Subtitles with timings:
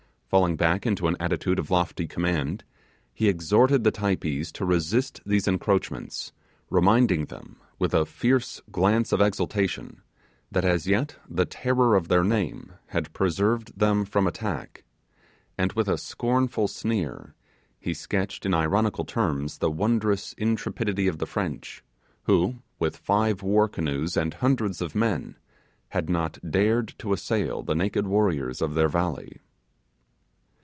[0.33, 2.63] Falling back into an attitude of lofty command,
[3.13, 6.31] he exhorted the Typees to resist these encroachments;
[6.69, 10.01] reminding them, with a fierce glance of exultation,
[10.49, 14.85] that as yet the terror of their name had preserved them from attack,
[15.57, 17.35] and with a scornful sneer
[17.77, 21.83] he sketched in ironical terms the wondrous intrepidity of the French,
[22.23, 25.35] who, with five war canoes and hundreds of men,
[25.89, 29.37] had not dared to assail the naked warriors of their valley.